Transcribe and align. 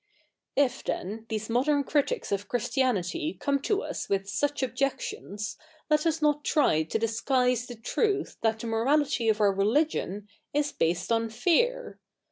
If 0.55 0.83
then, 0.83 1.27
these 1.29 1.47
modern 1.47 1.83
critics 1.83 2.31
of 2.31 2.47
Christianity 2.47 3.37
come 3.39 3.59
to 3.59 3.83
us 3.83 4.09
with 4.09 4.27
such 4.27 4.63
objections, 4.63 5.59
let 5.91 6.07
us 6.07 6.23
not 6.23 6.43
try 6.43 6.81
to 6.81 6.97
disguise 6.97 7.67
the 7.67 7.75
truth 7.75 8.35
that 8.41 8.57
the 8.61 8.65
morality 8.65 9.29
of 9.29 9.39
our 9.39 9.53
religion 9.53 10.27
is 10.55 10.71
based 10.71 11.11
on 11.11 11.29
fear. 11.29 11.99